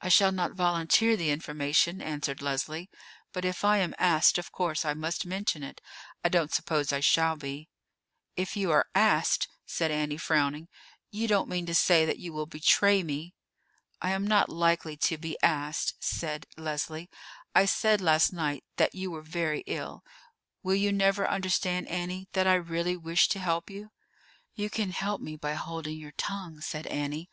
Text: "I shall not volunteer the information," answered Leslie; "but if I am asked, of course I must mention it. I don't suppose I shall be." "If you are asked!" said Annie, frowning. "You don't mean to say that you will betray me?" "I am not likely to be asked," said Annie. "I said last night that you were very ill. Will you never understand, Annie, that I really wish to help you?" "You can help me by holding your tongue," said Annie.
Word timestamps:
"I 0.00 0.08
shall 0.08 0.30
not 0.30 0.52
volunteer 0.52 1.16
the 1.16 1.32
information," 1.32 2.00
answered 2.00 2.40
Leslie; 2.40 2.88
"but 3.32 3.44
if 3.44 3.64
I 3.64 3.78
am 3.78 3.92
asked, 3.98 4.38
of 4.38 4.52
course 4.52 4.84
I 4.84 4.94
must 4.94 5.26
mention 5.26 5.64
it. 5.64 5.80
I 6.22 6.28
don't 6.28 6.54
suppose 6.54 6.92
I 6.92 7.00
shall 7.00 7.34
be." 7.34 7.68
"If 8.36 8.56
you 8.56 8.70
are 8.70 8.86
asked!" 8.94 9.48
said 9.66 9.90
Annie, 9.90 10.16
frowning. 10.16 10.68
"You 11.10 11.26
don't 11.26 11.48
mean 11.48 11.66
to 11.66 11.74
say 11.74 12.04
that 12.04 12.20
you 12.20 12.32
will 12.32 12.46
betray 12.46 13.02
me?" 13.02 13.34
"I 14.00 14.12
am 14.12 14.28
not 14.28 14.48
likely 14.48 14.96
to 14.98 15.18
be 15.18 15.36
asked," 15.42 15.94
said 15.98 16.46
Annie. 16.56 17.10
"I 17.52 17.64
said 17.64 18.00
last 18.00 18.32
night 18.32 18.62
that 18.76 18.94
you 18.94 19.10
were 19.10 19.22
very 19.22 19.64
ill. 19.66 20.04
Will 20.62 20.76
you 20.76 20.92
never 20.92 21.28
understand, 21.28 21.88
Annie, 21.88 22.28
that 22.34 22.46
I 22.46 22.54
really 22.54 22.96
wish 22.96 23.26
to 23.30 23.40
help 23.40 23.68
you?" 23.70 23.90
"You 24.54 24.70
can 24.70 24.92
help 24.92 25.20
me 25.20 25.34
by 25.34 25.54
holding 25.54 25.98
your 25.98 26.12
tongue," 26.12 26.60
said 26.60 26.86
Annie. 26.86 27.28